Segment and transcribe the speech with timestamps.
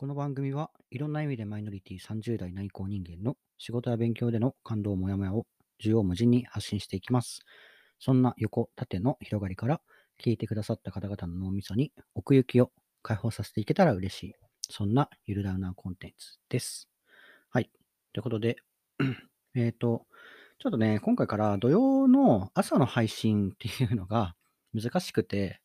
[0.00, 5.44] この番組はいろんな意味でマイノリティ30代内向人間の仕事や勉強での感動もやもやを
[5.78, 7.40] 縦横無尽に発信していきます。
[7.98, 9.82] そんな横、縦の広がりから
[10.18, 12.70] 聞いてくださった方々の脳みそに奥行きを
[13.02, 14.34] 解放させていけたら嬉しい。
[14.70, 16.88] そんなゆるダウナーコンテンツです。
[17.50, 17.70] はい。
[18.14, 18.56] ということで、
[19.54, 20.06] えっと、
[20.60, 24.34] ちょっとね、今回から土曜の朝の配信っていうのが
[24.72, 25.60] 難しくて、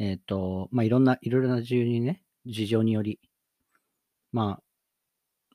[0.00, 3.20] えっ、と、まあ、いろんな、いろいろな事情にね、事情により、
[4.32, 4.62] まあ、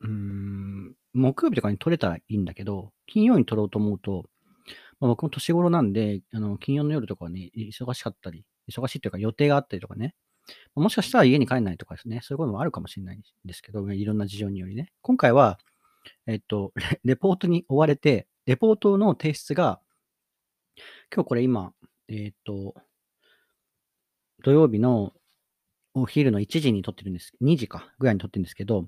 [0.02, 4.26] うーん、木曜日とかに撮れたらいいんだけど、金曜に撮ろうと思うと、
[5.00, 10.16] まあ、僕も年頃なんで、あの、金曜の夜とかはね、忙しかったり、忙しいっていうか予定があったりとかね、
[10.76, 14.92] もしかしたら家に帰んないとかですね、そういうこともあるかもしれないんですけど、いろんな事情によりね。
[15.02, 15.60] 今回は、
[16.28, 19.82] えっと、レ レポートに追われて、レポートの提出が、
[21.14, 21.74] 今日これ今、
[22.08, 22.76] えっと、
[24.44, 25.14] 土曜日の
[25.96, 27.34] お昼の1時に撮ってるんです。
[27.42, 28.88] 2時か、ぐらいに撮ってるんですけど、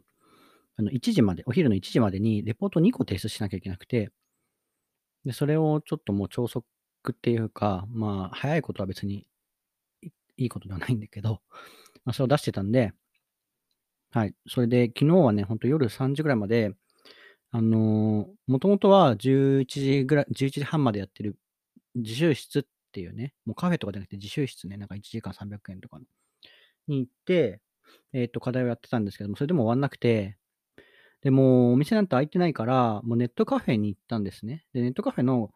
[0.76, 4.12] あの1時まで、お昼の1時までにレポート2個提出しなきゃいけなくて、
[5.26, 6.66] で、それをちょっともう超速
[7.12, 9.26] っていうか、まあ、早いことは別に
[10.38, 11.42] いいことではないんだけど、
[12.06, 12.94] まあ、それを出してたんで、
[14.12, 14.34] はい。
[14.48, 16.74] それで、昨日はね、ほんと夜3時ぐらいまで、
[17.52, 21.38] あのー、もともとは11時ぐらい、11時半までやってる
[21.96, 26.06] 自習室っていうね、もうカフェとかじゃなくて自習室ね、なんか1時間300円とかの、
[26.88, 27.62] に行って、
[28.14, 30.38] えっ、と、課題をやってたんですけども、それでも終わんなくて、
[31.22, 34.66] で、もお店なんて開いてないから、もうネットカフェに行ったんですね。
[34.74, 35.52] で、ネットカフェの、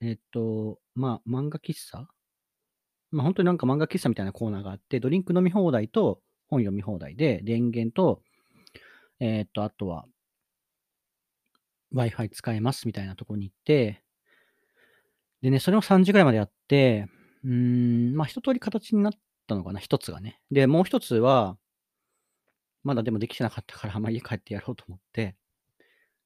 [0.00, 2.08] えっ、と、まあ、漫画喫茶？
[3.10, 8.22] まあ、本当になんか漫画喫茶みたいなコーナーがあって、ドリンク飲み放題と本読み放題で、電源と、
[9.20, 10.06] えっ、と、あとは、
[11.94, 14.02] Wi-Fi 使えますみたいなとこに行って、
[15.42, 17.08] でね、それを3時ぐらいまでやって、
[17.44, 19.12] うーん、まあ、一通り形になっ
[19.52, 20.40] たのかな、一つがね。
[20.50, 21.56] で、もう一つは、
[22.82, 25.36] まだでもできてなかったから、あまあ、家帰ってやろうと思って、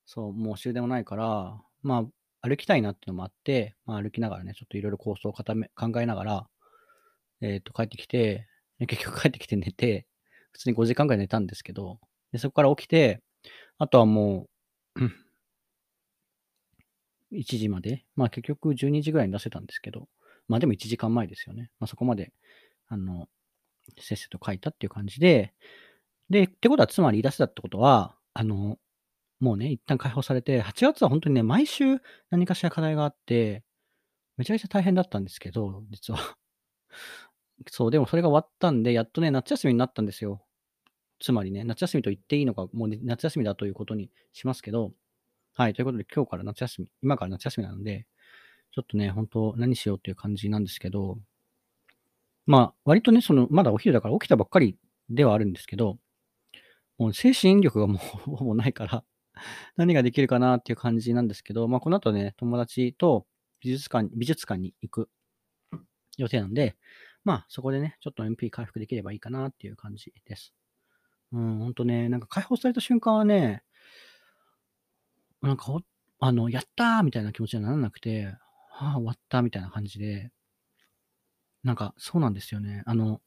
[0.06, 2.06] そう、もう終電もないから、ま
[2.42, 6.48] あ、歩きたいなっていうのもあって、まあ、歩きながらね、ちょっといろいろ構想を固め考えながら、
[7.40, 8.48] えっ、と、帰ってきて、
[8.86, 10.06] 結局帰ってきて寝て、
[10.52, 11.98] 普通に5時間ぐらい寝たんですけど、
[12.33, 13.22] でそこから起きて、
[13.78, 14.48] あとはも
[14.96, 15.01] う、
[17.33, 20.08] 1時まで、まあ結局12時ぐらいに出せたんですけど、
[20.48, 21.70] まあでも1時間前ですよね。
[21.80, 22.33] まあそこまで、
[22.89, 23.29] あの、
[24.01, 25.55] せっせと書いたっていう感じで、
[26.30, 28.79] で、ってことはつまり言い出せたってことは、あの、
[29.41, 31.98] もうね、一旦解放されて、8月は本当にね、毎週
[32.30, 33.64] 何かしら課題があって、
[34.36, 36.36] めちゃくちゃ大変だったんですけど、実は。
[37.70, 40.45] そう、でもそれが終わったんで、やっとね、夏休みになったんですよ。
[41.20, 44.92] つまりね、夏休みと言っていいのか、もう、ね、夏休みだということにしますけど、
[45.55, 48.07] はい、ということで今日から夏休み、今から夏休みなので、
[48.73, 51.19] ちょっとね、本当何しようっていう感じなんですけど、
[52.46, 54.77] まあ、割とね、その、まだお昼だから起きたばっかり
[55.11, 55.98] ではあるんですけど、
[56.98, 57.98] もう精神力がもう
[58.36, 59.05] ほぼないから、
[59.77, 63.27] 何ができるかなっていう感じなんですけど、まあ、この後ね、友達と
[63.61, 65.11] 美術館、美術館に行く
[66.17, 66.77] 予定なんで、
[67.24, 70.55] まあ、そこでね、ちょっと MP 回復できればいいかなっていう感じです。
[71.33, 73.63] うん、ほんとね、なんか解放された瞬間はね、
[75.42, 75.77] なんか、
[76.18, 78.27] あの、やったーみたいな気持ちにならなくて、
[78.70, 80.30] はあ、終わったみたいな感じで、
[81.66, 82.84] なんか、そうなんですよね。
[82.86, 83.20] あの、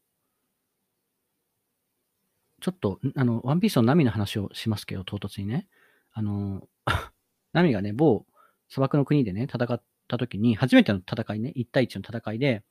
[2.62, 5.68] ちょっと、あの、ワンピースのナミの話をしますけど、唐突にね。
[6.14, 6.68] あの、
[7.52, 8.26] ナミがね、某
[8.70, 12.64] 砂漠の国でね、戦った時に、初めての戦いね、1対1の戦いで、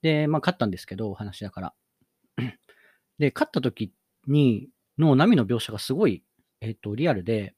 [0.00, 1.74] で、まあ、勝ったんですけど、お話だから。
[3.18, 3.92] で、勝った時
[4.26, 6.24] に、のナミの描写がすごい、
[6.62, 7.54] えっ、と、リアルで、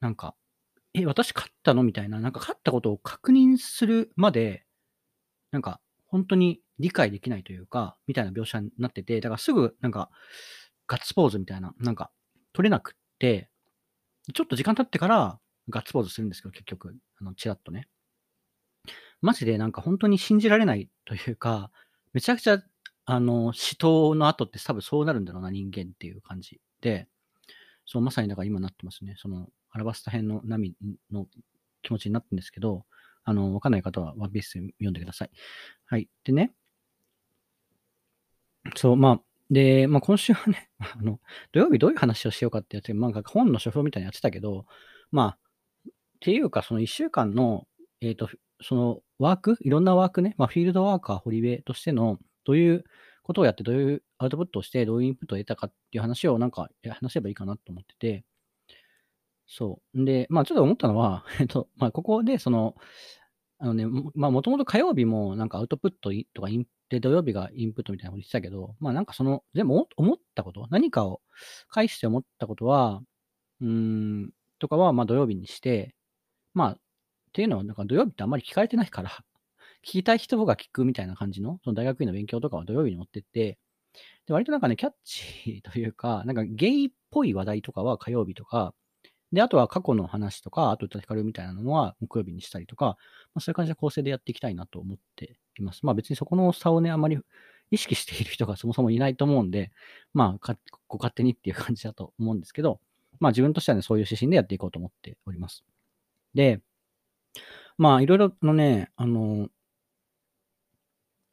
[0.00, 0.34] なんか、
[0.94, 1.84] え、私勝ったの？
[1.84, 4.65] みたいな、なんか勝ったことを確認するまで、
[5.56, 10.10] なんか、本当に理解できないというか、みたいな描写になってて、だからすぐ、なんか、
[10.86, 12.10] ガッツポーズみたいな、なんか、
[12.52, 13.48] 取れなくって、
[14.34, 15.40] ちょっと時間経ってから、
[15.70, 17.88] ガッツポーズするんですけど、結局、あの、ちらっとね。
[19.22, 21.70] マジでなんか本当に信じられないというか、
[22.12, 22.62] めちゃくちゃ、
[23.06, 27.08] あの、死闘の後って多分そうなるんだろうな、人間っていう感じで、
[27.86, 29.14] そう、まさにだから今なってますね。
[29.16, 30.74] その、アラバスタ編の波
[31.10, 31.26] の
[31.82, 32.84] 気持ちになってるんですけど、
[33.26, 35.30] あの、わかんない方はワンピース読んでください。
[35.86, 36.08] はい。
[36.24, 36.52] でね、
[38.76, 39.20] そう、まあ、
[39.50, 41.20] で、まあ今週はね、 あの、
[41.52, 44.66] 土曜日どういう話をしようかってやつ、まあ本の書評みたいなやってたけど、
[45.10, 45.38] まあ、
[45.88, 47.66] っていうかその一週間の、
[48.00, 48.30] えっ、と、
[48.62, 52.84] そのワーク、いろんなワークね、まあフィールドワーカー、堀部としての、どういう
[53.24, 58.24] ことをやって、どういうアウトプットをして、どういうインプットを得たかっていう話をなんか話せばいいかなと思ってて、
[59.46, 60.04] そう。
[60.04, 62.74] で、まあちょっと思ったのは、 えっと、まあここでその、
[63.58, 71.20] あのね、まあもともと火曜日もなんかアウトプットとかインで、土曜日がインプットみたいなこと言ってたけど、まあなんかその、全部思ったこと、何かを
[71.68, 73.02] 返して思ったことは、
[73.60, 75.94] うん、とかは、まあ土曜日にして、
[76.54, 76.78] まあ、っ
[77.32, 79.10] ていうのは、なんか土曜日ってあんまり聞かれてないから、
[79.84, 83.58] 聞きたい人が聞くみたいな感じの、その大学院の勉強とかは土曜日に持ってって、
[84.26, 88.74] で、割となんかね、キャッチーというか、なんかゲイっぽい話題とかは火曜日とか、
[89.32, 92.92] で、あとは過去の話とか、あと歌ヒカルみたいなのは木曜日にしたりとか、ま
[93.36, 95.84] あ、そういう感じで構成でやっていきたいなと思っています。
[95.84, 97.18] まあ別にそこの差をね、あまり
[97.70, 99.72] 意識している人が そもそもいないと思うんで、
[100.14, 100.56] まあか、
[100.88, 102.80] ご勝手にっていう感じだと思うんですけど、
[103.18, 105.64] まあ自分としてはね、そういう指針でやっていこうと思っております。
[106.34, 106.60] で、
[107.78, 109.48] まあいろいろのね、あの、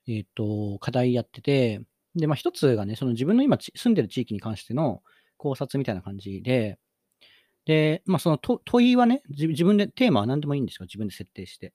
[0.07, 1.81] えっ、と、課題やってて、
[2.15, 5.01] で、まあ一つがね、その自分の今住んでる地域に関しての
[5.37, 6.79] 考察みたいな感じで、
[7.65, 10.85] で、まあそのと問いはね、自分で、テーマは何でもいいんですよ。
[10.85, 11.73] 自分で設定して。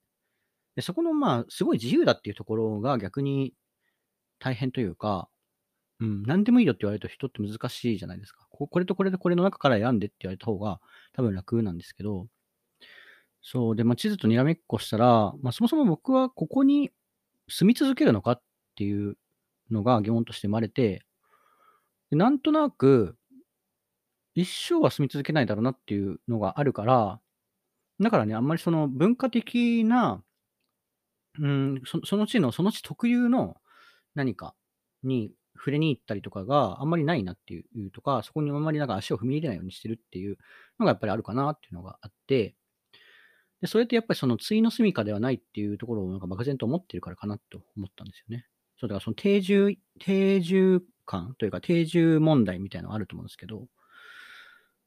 [0.76, 3.55] で、そこのまあ、すごい自由だっていうところが逆に
[4.38, 5.29] 大変というか、
[6.00, 8.46] うん、何でもいいよって言われると人って難しいじゃないですか。
[8.50, 10.81] ここれとこれとこれの中から選んでって言われた方が
[11.14, 12.29] 多分楽なんですけど、
[13.43, 13.76] そう。
[13.76, 16.90] で、まあ、地図とにらめっこしたら、まあ、そもそも僕はここに
[17.49, 18.43] 住み続けるのかっ
[18.76, 19.17] ていう
[19.70, 21.02] のが疑問として生まれて、
[22.11, 23.17] でなんとなく、
[24.40, 27.20] 一生は住み続けないだろうなっていうのがあるから、
[28.00, 30.23] だからね、あんまりその文化的な、
[31.40, 33.56] うん、そその地の、その地特有の
[34.14, 34.55] 何か
[35.02, 40.38] に触れに行ったりとかがあんまりないなっていうとか、そこにあんまりなんか足を踏み入れないようにしてるっていう
[40.79, 42.55] のがやっぱりあるかなっていうのがあって、
[43.61, 48.46] で、それってやっぱりその対の住処ではないっていうところをなんか漠然と思ってるからかなと思ったんですよね。
[48.79, 53.67] そうだからその定住、定住感というか定住問題みたいなのがあると思うんですけど、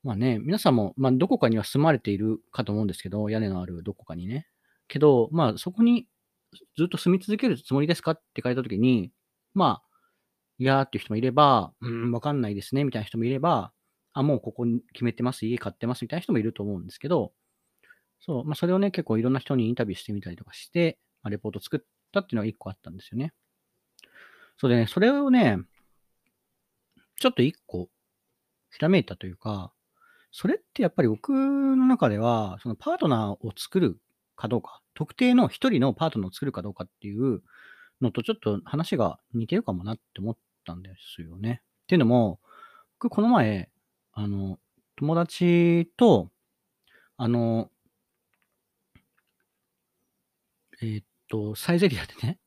[0.04, 4.48] まあね、皆さんも、まあどこかには住まれているかと思うんですけど、屋根のあるどこかにね。
[4.88, 6.08] けど、まあそこに
[6.78, 9.12] ずっと住み続けるつもりですかって聞かれたときに、
[9.54, 9.88] まあ、
[10.60, 13.72] いやーっていう人もいれば、うん、わかんないですね、みたいな人もいれば、
[14.14, 17.34] あ、もうここに決めてます、家買ってます、みたいな人もいると思うんですけど、
[18.20, 21.80] そう、まあそれをね、結構いろんな人にインタビューしてみたりとかして、まあ、レポート作っ
[22.12, 23.34] たっていうのが一個あったんですよね。
[24.58, 25.58] そうでね、それをね、
[27.20, 27.90] ちょっと一個、
[28.72, 29.74] ひらめいたというか、
[30.32, 34.00] それってやっぱり僕の中では、そのパートナーを作る
[34.36, 37.42] かどうか、特定の一人のパートナーを作るかどうかっていう
[38.02, 41.62] のとちょっと話が似てるかもなって思ったんですよね。
[41.84, 42.40] っていうのも、
[43.00, 43.70] 僕この前、
[44.14, 44.58] あの、
[44.96, 46.30] 友達と、
[47.18, 47.70] あの、
[50.82, 52.40] えーっと、サイゼリアでね、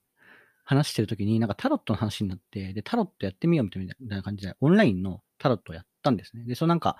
[0.64, 6.44] 話してるときに、なんかタロットの話になって、で、タロットやってみようみたいな感じで、オンラインのタロットをやったんですね。
[6.44, 6.96] で、そのなんか、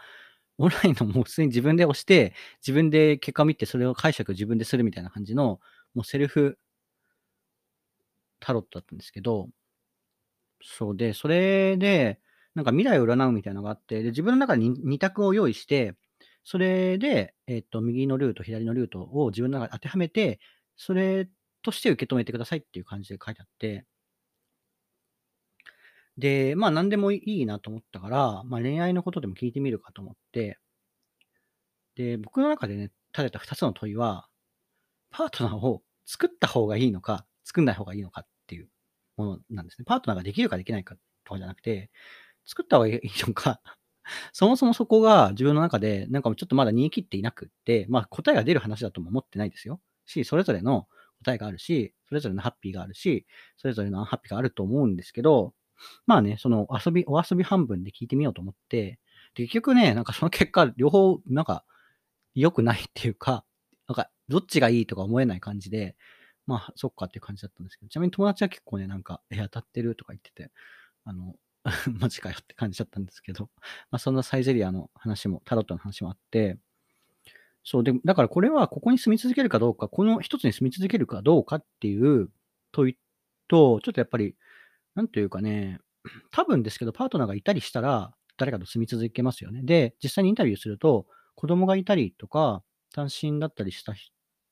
[0.59, 5.61] オンラインのもう普通に自分で押して、自分で結果を見て、それを解釈自分でするみたいな感じの、
[5.95, 6.59] もうセルフ
[8.41, 9.49] タロットだったんですけど、
[10.62, 12.21] そうで、それで、
[12.55, 15.95] なんか未来を占うみたいなのがあって、で、自分の中に2択を用意して、
[16.45, 20.41] それで、えっと、右のルート、左のルートを自分の中で当てはめて、
[20.77, 21.29] それ
[21.62, 23.85] として受け止めてくださいっていう感じで書いてあって、
[26.19, 30.58] で、まあ何でもいいなと思ったから、まあ恋愛のことでも聞いてみるかと思って、
[31.96, 34.28] で、僕の中でね、立てた2つの問いは、
[35.11, 38.69] パートナーを作った方がいいのか、作んない方がいいのかっていう
[39.16, 39.84] ものなんですね。
[39.87, 41.90] パートナーができるかできないかとかじゃなくて、
[42.46, 43.60] 作った方がいいのか、
[44.32, 49.81] そもそもそこが自分の中で、なんかちょっとまだ煮え切っていなくって、まあ答えが出る話だとも思ってないですよ。
[50.06, 50.89] し、それぞれの
[51.24, 55.55] 答えがあるし、それぞれのハッピーがあるし、それぞれのアンハッピーがあると思うんですけど、
[56.06, 58.98] まあね、その遊び、お遊び半分で聞いてみようと思って、
[59.34, 61.64] 結局ね、なんかその結果、両方、なんか、
[62.34, 63.44] 良くないっていうか、
[63.88, 65.96] なんか、どっちがいいとか思えない感じで、
[66.46, 70.50] まあ、そっかっていう感じだったんですけど、ちなみに友達は結構ね、なんか、え、当たってるとか言ってて、
[71.04, 71.36] あの、
[72.00, 73.50] マジかよって感じだったんですけど、
[73.90, 76.58] まあ、そんなサイゼリアの話も、タロットの話もあって、
[77.64, 82.31] そう、で、だからこれはここに住み続けるかどうか、この一つに住み続けるかどうかっていう
[82.72, 82.98] 問い
[83.48, 84.36] と、ちょっとやっぱり、
[84.94, 85.81] なんというかね、
[86.31, 89.63] 多分ですけど、パートナーがいたりしたら、誰かと住み続けますよね。
[89.63, 93.94] で、実際にインタビューすると、子供がいたりとか、単身だったりした、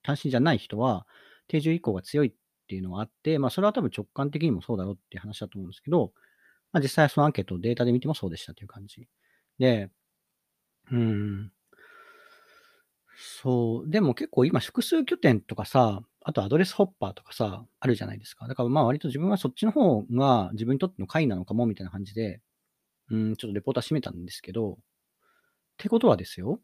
[0.02, 1.06] 単身じゃない人は、
[1.48, 2.32] 定住以降が強いっ
[2.68, 6.12] ていうのがあって、まあ、それは多分直感的にもそうだろうっていう話だと思うんですけど、
[6.72, 9.08] まあ、実際そのアンケートをデータで見てもそうでしたという感じ。
[9.58, 9.90] で、
[10.90, 11.52] うん。
[13.16, 13.90] そう。
[13.90, 18.46] でも結構今複数拠点とかさ、あとアドレスホッパーとかさ、あるじゃないですか。
[18.46, 22.40] だからまあ割と自分はそっちの方が自分にとっての解なのかもみたいな感じで、
[23.10, 24.76] うん、ちょっとレポーター締めたんですけど、っ
[25.78, 26.60] てことはですよ。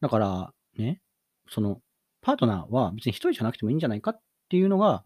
[0.00, 1.00] だからね、
[1.48, 1.80] その、
[2.20, 5.04] パートナーは別に一人じゃなくてもいいんじゃないかっていうのが、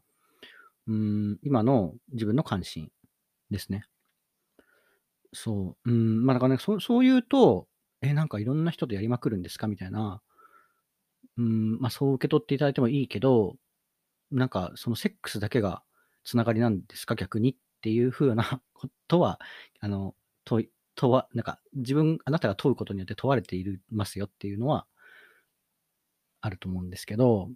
[0.88, 2.90] うん、今の自分の関心
[3.50, 3.85] ですね。
[5.33, 5.90] そう。
[5.90, 7.66] うん、まあ、だからね、そうそう言うと、
[8.02, 10.21] え、なんかいろんな人とやりまくるんですかみたいな、
[11.39, 13.57] うん、まあ、そう受け取っていただいてもいいけど、
[14.31, 15.83] なんかそのセックスだけが
[16.25, 17.15] 繋がりなんですか？
[17.15, 19.41] 逆にっていう風な ことは、
[19.81, 24.87] あの、問い問わなんか自分あなたが問うことによって問われていますよっていうのは
[26.41, 27.49] あると思うんですけど、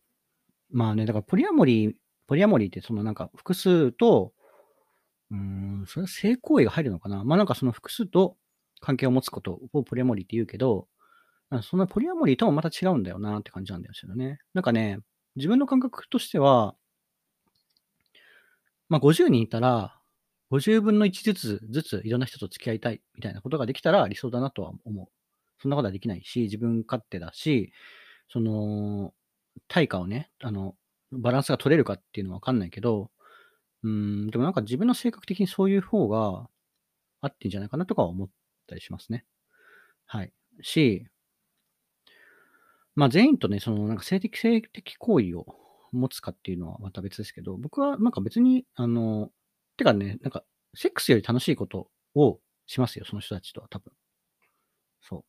[0.70, 1.94] まあね、だからポリアモリー
[2.26, 4.32] ポリアモリーってそのなんか複数と、
[5.30, 7.24] うん、それは性行為が入るのかな？
[7.24, 8.36] まあ、なんかその複数と
[8.80, 10.88] 関係を持つことをポリアモリーって言うけど、
[11.50, 14.38] なんそのポリアモリーともまた違うんだよなって感じなんですよね。
[14.54, 14.98] なんかね、
[15.36, 16.74] 自分の感覚としては
[18.88, 19.98] ま、50人いたら、
[20.50, 25.06] 50分の1ずつずついろんな人と付き合いたいみたいなことができたら理想だなとは思う。
[25.60, 27.72] そんなことはできないし、自分勝手だし、
[28.28, 29.14] その、
[29.68, 30.76] 対価をね、あの、
[31.12, 33.10] バランスが取れるかっていうのは分かんないけど、
[33.84, 36.48] うーん、でもなんか自分の性格的にそういう方が
[37.22, 38.28] 合ってんじゃないかなとかは思っ
[38.68, 39.26] たりしますね。
[40.06, 40.32] はい。
[40.62, 41.06] し
[42.96, 45.46] まあ、全員とね、そのなんか性的性的行為を
[45.92, 49.30] 持つかっていうのはまた別ですけど、僕はなんか別に、あの、
[49.76, 53.92] てかね、なんかセックスより楽しいことをしますよ、その人たちとは多分。
[55.02, 55.24] そう。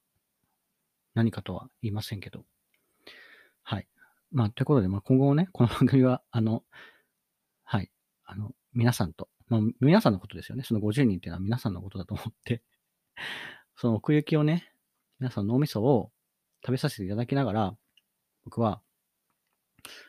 [1.14, 2.46] 何かとは言いませんけど。
[3.64, 3.88] はい。
[4.32, 6.64] まあ、ということで、まあ、今後もね、この番組は、あの
[7.66, 7.92] はい、
[8.26, 10.64] あの、皆さんと、まあ、皆さんのことですよね。
[10.64, 12.62] その50人っていうのは皆さんのことだと思って
[13.76, 14.72] その奥行きをね、
[15.20, 16.12] 皆さんの脳みそを
[16.66, 17.78] 食べさせていただきながら、
[18.46, 18.82] 僕は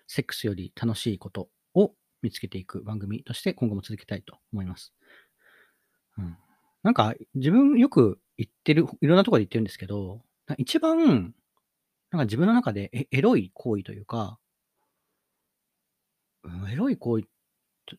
[0.07, 4.93] セックスより楽しいことを見つけていく番組として今後も続けたいと思います。
[6.19, 6.37] うん。
[6.83, 10.23] なんか自分よく言ってるいろんなところで言ってるんですけど、
[10.57, 11.35] 一番、
[12.11, 14.39] なんか自分の中でエエロい行為というか
[16.45, 17.25] うん、エロい行為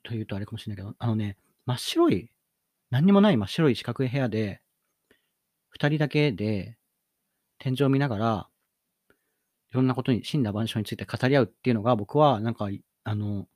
[0.04, 2.32] というとあれかもしれないけど、あのね、真っ白い、
[2.90, 4.62] 何にもない真っ白い四角い部屋で、
[5.78, 6.78] 2人だけで
[7.60, 8.50] 天井を見ながら、
[9.72, 12.70] いろんなことに、森羅万象について語り合うっていうのが、僕はなんか、
[13.04, 13.48] あの、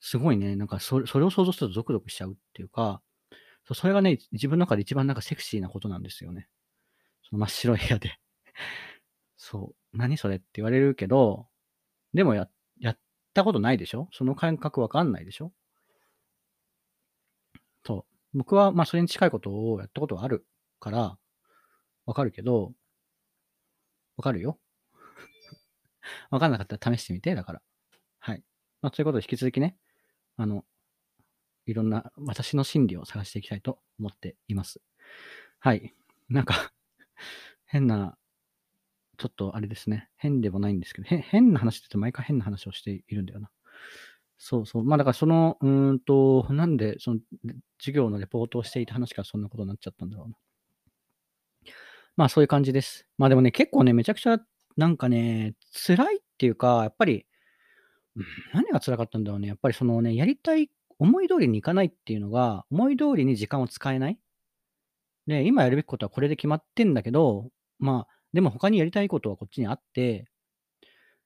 [0.00, 3.02] すごいね、なんかそそれを想像するとゾクゾクしちゃうっていうか、
[3.72, 6.48] それがね、自分の中で一番なんかセクシーなことなんですよね。
[7.28, 8.18] その真っ白い部屋で。
[9.36, 11.48] そう、何それって言われるけど、
[12.14, 12.48] でもや
[12.80, 12.98] やっ
[13.34, 14.08] たことないでしょ？
[14.12, 15.52] その感覚わかんないでしょ？
[17.84, 18.38] そう。
[18.38, 20.46] 僕は、まあ、それに近いことをやったことはある
[20.80, 21.18] から、
[22.06, 22.72] わかるけど
[24.18, 24.58] わかるよ。
[26.30, 27.62] わかんなかったら試してみて、だから。
[28.20, 28.44] はい。
[28.82, 29.76] ま、ということで引き続きね、
[30.36, 30.64] あの、
[31.66, 34.80] いろんな私の心理を探していきたいと思っています。
[35.60, 35.94] はい。
[36.28, 36.72] なんか
[37.66, 38.18] 変な、
[39.18, 40.08] ちょっとあれですね。
[40.16, 43.50] 変でもないんですけど、変な話って言って毎回変な話をしているんだよな。
[44.38, 44.84] そうそう。
[44.84, 47.20] まあ、だからその、うーんと、なんでその、
[47.80, 50.36] 授業のレポートをしていた話からそんなことになっちゃったんだろうな。
[52.18, 53.06] まあ、そういう感じです。
[53.16, 54.40] まあ、でもね、結構ね、めちゃくちゃ
[54.76, 57.26] なんかね、辛いっていうか、やっぱり、
[58.16, 59.46] うん、何が辛かったんだろうね。
[59.46, 64.18] やっぱりそのね、やりたい思い通りにいかないっていうのが、思い通りに時間を使えない。
[65.28, 70.26] で、今やるべきことはこれで決まってんだけど、まあ、でも他にやりたいことはこっちにあって、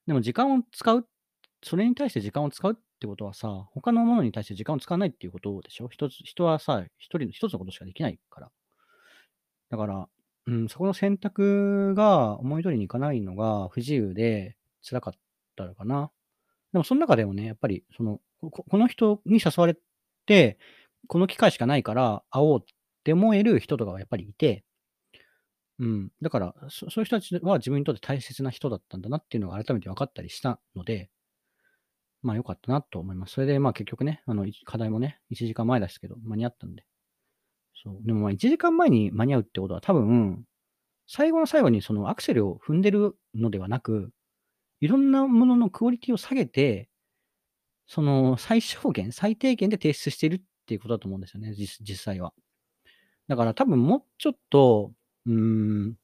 [0.05, 1.07] でも時間を使う
[1.63, 5.89] それに対して時間を使うってことはさ、他のものに対して時間を使わないっていうことでしょ？
[5.89, 8.51] 一つ人はさ、一人の一つのことしかできないから。
[9.71, 10.07] だから
[10.47, 15.13] うん、そこの選択が思い通りにいかないのが不自由で辛かっ
[15.55, 16.11] たのかな。
[16.73, 19.77] でもその中でもね、やっぱりその、ここの人に誘われ
[20.25, 20.57] て、
[21.07, 22.65] この機会しかないから会おうっ
[23.03, 24.63] て思える人とかがやっぱりいて、
[25.79, 31.09] うん、だから、そそういう人たちは自分にとって大切な人だったんだなっていうのが改めて分かったりしたので、
[32.21, 33.33] まあ良かったなと思います。
[33.33, 36.85] それでまあ結局ね、あの、課題もね、1時間前ですけど、間に合ったんで、
[37.83, 37.97] そう。
[38.05, 40.43] でもまあ1時間前に間に合うってことは多分、
[41.07, 44.11] 最後の最後にそのアクセルを踏んでるのではなく、
[44.81, 46.89] いろんなもののクオリティを下げて、
[47.87, 52.33] その最小限、最低限で提出してるっていうことだと思うんですよね、実際は。
[53.27, 54.91] だから多分もうちょっと、
[55.25, 55.95] うん、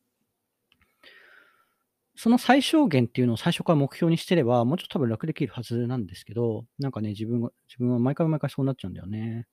[2.15, 9.47] その最小限っていうのを最初から目標にしてれば、もうちょっと多分楽できるはずなんですけど、なんかね、自分が自分は毎回毎回そうなっちゃうんだよね。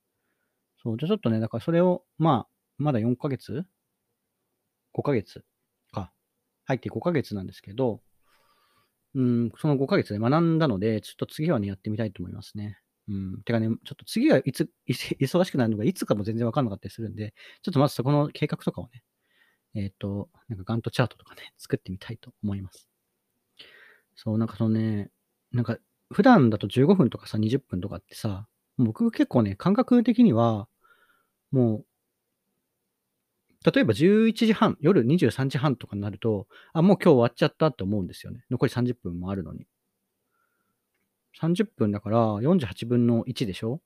[0.86, 3.64] そう、じゃ、ちょっとね、だからそれを、まあ、まだ4ヶ月
[4.94, 5.44] ？5ヶ月
[5.90, 6.12] か。
[6.64, 8.02] 入って5ヶ月なんですけど、
[9.16, 12.78] うん、その5ヶ月で学んだので、ちょっと次はね、やってみたいと思いますね。
[13.08, 13.42] うん。
[13.42, 14.92] てかね、ちょっと次はいつ、い
[15.26, 19.02] 忙しくなるのがいつかも全然わかんなかったりするんで、ちょっとまずそこの計画とかをね、
[19.74, 22.88] えっ、と、なんかガントチャートとかね、 作ってみたいと思います。
[24.14, 25.10] そう、なんかそのね、
[25.50, 25.78] なんか
[26.12, 28.46] 普段だと15分とかさ、20分とかってさ、
[28.78, 30.68] 僕結構ね、感覚的には、
[31.50, 31.86] もう、
[33.72, 38.44] 例えば11時半、夜23時半とかになると、あ、もう今日終わっちゃったって思うんですよね。
[38.50, 39.66] 残り30分もあるのに。
[41.40, 43.80] 30分だから48分の1でしょ？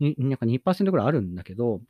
[0.00, 1.80] になんか2%ぐらいあるんだけど、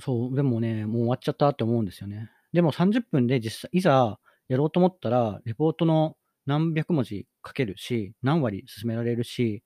[0.00, 2.30] そう、でもね、もう終わっちゃったって思うんですよね。
[2.52, 4.18] でも30分で実際、いざ
[4.48, 6.16] やろうと思ったら、レポートの
[6.46, 9.62] 何百文字書けるし、何割進められるし、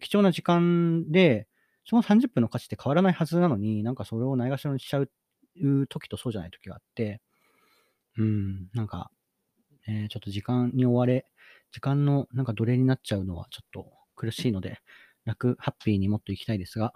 [0.00, 1.46] 貴重な時間で、
[1.86, 5.08] その30分の価値って変わらないはずなのに、なんかそれをないがしろにしちゃう
[5.88, 7.20] 時とそうじゃない時があって、
[8.18, 9.10] うん、なんか、
[9.88, 11.26] えー、ちょっと時間に追われ、
[11.72, 14.80] 時間のなんか奴隷になっちゃうのはちょっと苦しいので、
[15.24, 16.92] 楽、ハッピーにもっと行きたいですが、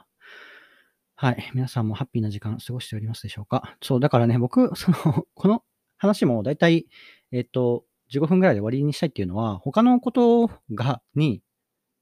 [1.23, 1.51] はい。
[1.53, 3.77] 皆さんもハッピーな時間過ごしておりますでしょうか？
[3.83, 5.63] そう、だからね、僕、 その、この
[5.99, 6.87] 話もだいたい、
[7.31, 11.43] えっ、と、15分ぐらいで終わりにしたいっていうのは、他のことが、に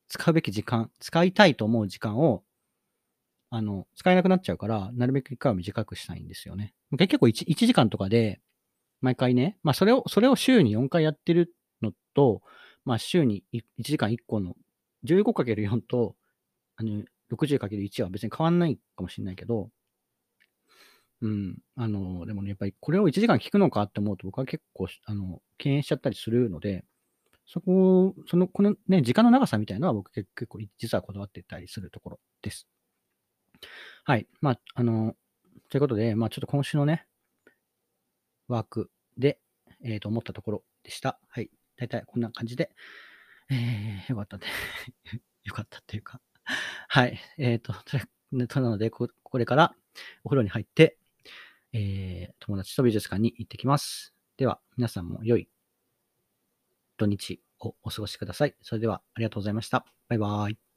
[0.06, 2.44] 使うべき時間、使いたいと思う時間を、
[3.50, 6.74] あの、使えなくなっちゃうから、なるべく一回は短くしたいんですよね。
[6.98, 8.40] 結構 1, 1時間とかで、
[9.00, 12.42] 毎回ね、まあそれを、それを週に4回やってるのと、
[12.84, 14.56] まあ週に1時間1個の
[15.04, 16.16] 15×4 と、
[16.76, 19.70] あの、60×1 は別に変わんないかもしれないけど、
[21.20, 21.58] うん。
[21.76, 26.84] あの、でもね、やっぱりこれを1時間聞くのかって思うと僕は結構、あの、敬遠しちゃったりするので、
[27.46, 32.68] そこ、その、このね、時間の長さみたいなのは僕結構実はこだわってたりするところです。
[34.04, 34.26] はい。
[34.40, 35.14] まあ、あの、
[35.68, 37.06] ということで、まあちょっと今週のね、
[38.48, 39.38] ワークで、
[39.84, 41.18] えっ、ー、と、思ったところでした。
[41.28, 41.50] はい。
[41.76, 42.70] だいたいこんな感じで、
[43.50, 44.46] えー、よかったね。
[45.44, 46.20] よかったっていうか
[46.88, 47.18] はい。
[47.38, 47.60] えっ、ー、
[48.52, 49.74] と、なのでこ、これから
[50.24, 50.98] お風呂に入って、
[51.72, 54.14] えー、友達と美術館に行ってきます。
[54.36, 55.48] では、皆さんも良い
[56.96, 58.54] 土日をお過ごしください。
[58.62, 59.84] それでは、ありがとうございました。
[60.08, 60.67] バイバーイ。